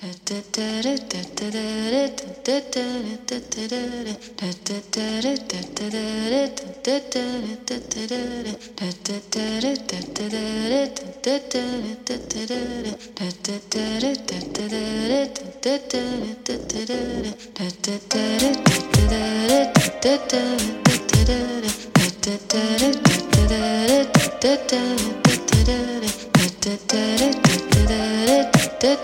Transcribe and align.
I 0.00 0.06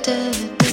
am 0.06 0.63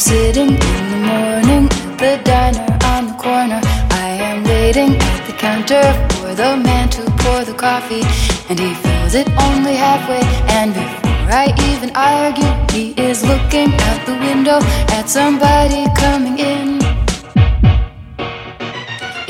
sitting 0.00 0.48
in 0.48 0.84
the 0.90 1.00
morning 1.08 1.68
the 1.98 2.20
diner 2.24 2.78
on 2.84 3.06
the 3.06 3.12
corner. 3.22 3.60
I 3.92 4.08
am 4.28 4.44
waiting 4.44 5.09
counter 5.40 5.82
for 6.20 6.34
the 6.34 6.54
man 6.68 6.86
to 6.90 7.02
pour 7.22 7.42
the 7.44 7.54
coffee, 7.54 8.04
and 8.50 8.60
he 8.60 8.74
fills 8.74 9.14
it 9.14 9.26
only 9.48 9.74
halfway. 9.74 10.20
And 10.58 10.74
before 10.74 11.32
I 11.32 11.46
even 11.70 11.90
argue, 11.96 12.52
he 12.76 12.92
is 13.00 13.24
looking 13.24 13.72
out 13.88 14.04
the 14.04 14.16
window 14.28 14.58
at 14.96 15.08
somebody 15.08 15.86
coming 15.96 16.38
in. 16.38 16.78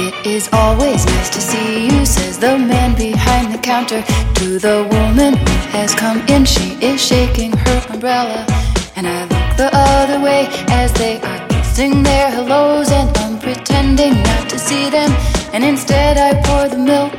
It 0.06 0.14
is 0.26 0.48
always 0.52 1.06
nice 1.06 1.30
to 1.30 1.40
see 1.40 1.86
you, 1.86 2.04
says 2.04 2.38
the 2.38 2.58
man 2.58 2.96
behind 2.96 3.54
the 3.54 3.58
counter 3.58 4.02
to 4.40 4.58
the 4.58 4.88
woman 4.90 5.34
who 5.36 5.54
has 5.78 5.94
come 5.94 6.18
in. 6.26 6.44
She 6.44 6.74
is 6.82 7.00
shaking 7.00 7.52
her 7.52 7.86
umbrella, 7.88 8.44
and 8.96 9.06
I 9.06 9.20
look 9.30 9.56
the 9.56 9.70
other 9.72 10.18
way 10.20 10.48
as 10.70 10.92
they 10.94 11.20
are 11.20 11.48
kissing 11.48 12.02
their 12.02 12.30
hellos, 12.32 12.90
and 12.90 13.08
I'm 13.18 13.38
pretending 13.38 14.14
not 14.24 14.50
to 14.50 14.58
see 14.58 14.90
them, 14.90 15.10
and 15.52 15.64
instead 15.64 16.16
I 16.16 16.40
pour 16.42 16.68
the 16.68 16.78
milk. 16.78 17.14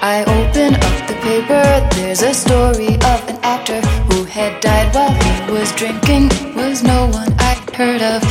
I 0.00 0.22
open 0.22 0.74
up 0.74 1.08
the 1.08 1.16
paper, 1.22 1.64
there's 1.96 2.22
a 2.22 2.34
story 2.34 2.94
of 2.94 3.18
an 3.28 3.38
actor 3.42 3.80
who 4.08 4.24
had 4.24 4.60
died 4.60 4.94
while 4.94 5.12
he 5.12 5.52
was 5.52 5.72
drinking. 5.72 6.28
It 6.30 6.54
was 6.54 6.82
no 6.82 7.06
one 7.08 7.32
I'd 7.38 7.70
heard 7.74 8.02
of, 8.02 8.22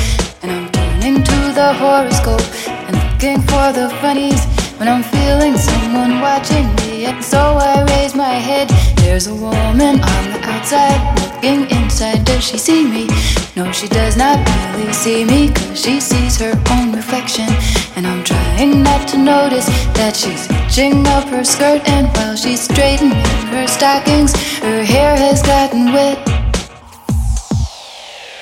and 0.42 0.52
I'm 0.52 0.72
turning 0.72 1.23
to 1.23 1.40
the 1.54 1.73
horoscope 1.73 2.48
and 2.88 2.95
looking 2.95 3.42
for 3.42 3.72
the 3.73 3.90
funnies 4.02 4.44
when 4.78 4.88
I'm 4.88 5.04
feeling 5.04 5.58
someone 5.58 6.22
watching 6.22 6.68
me. 6.76 7.06
And 7.06 7.23
so 7.23 7.40
I 7.40 7.84
raise 7.95 8.16
my 8.16 8.36
head. 8.50 8.87
There's 9.18 9.26
a 9.26 9.34
woman 9.34 10.00
on 10.00 10.23
the 10.30 10.40
outside 10.44 11.02
looking 11.20 11.68
inside. 11.72 12.23
Does 12.23 12.44
she 12.44 12.60
see 12.60 12.86
me? 12.88 13.08
No, 13.56 13.72
she 13.72 13.88
does 13.88 14.16
not 14.16 14.38
really 14.76 14.94
see 14.94 15.26
me, 15.26 15.52
cause 15.52 15.82
she 15.82 16.00
sees 16.00 16.38
her 16.38 16.54
own 16.70 16.96
reflection. 16.96 17.48
And 17.95 18.06
I'm 18.06 18.23
trying 18.23 18.84
not 18.84 19.08
to 19.08 19.18
notice 19.18 19.66
that 19.98 20.16
she's 20.16 20.45
hitching 20.45 21.08
up 21.08 21.23
her 21.30 21.44
skirt, 21.44 21.82
and 21.90 22.06
while 22.16 22.36
she's 22.36 22.62
straightening 22.62 23.18
her 23.50 23.66
stockings, 23.66 24.33
her 24.60 24.83
hair 24.83 25.17
has 25.17 25.42
gotten 25.42 25.92
wet. 25.92 26.20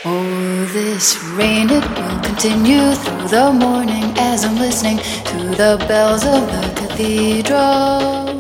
Oh, 0.03 0.66
this 0.74 1.24
rain, 1.40 1.69
it 1.69 1.88
will 1.96 2.19
continue 2.19 2.92
through 2.96 3.30
the 3.30 3.53
morning 3.53 4.12
as 4.18 4.44
I'm 4.44 4.57
listening 4.57 4.97
to 4.97 5.38
the 5.56 5.81
bells 5.88 6.25
of 6.25 6.46
the 6.52 6.74
cathedral. 6.75 8.34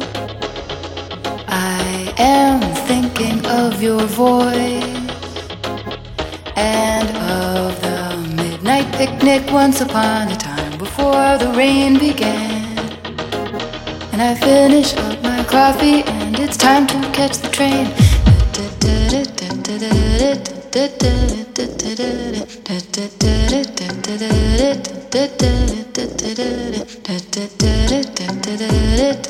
Am 2.17 2.61
thinking 2.87 3.45
of 3.45 3.83
your 3.83 3.99
voice 3.99 4.83
and 6.55 7.09
of 7.09 7.81
the 7.81 8.35
midnight 8.41 8.89
picnic 8.93 9.51
once 9.51 9.81
upon 9.81 10.29
a 10.29 10.35
time 10.37 10.77
before 10.77 11.37
the 11.37 11.53
rain 11.57 11.99
began. 11.99 12.77
And 14.13 14.21
I 14.21 14.33
finish 14.35 14.95
up 14.95 15.21
my 15.23 15.43
coffee, 15.43 16.03
and 16.03 16.39
it's 16.39 16.55
time 16.55 16.87
to 16.87 16.95
catch 17.11 17.37
the 17.39 17.49
train. 17.49 17.93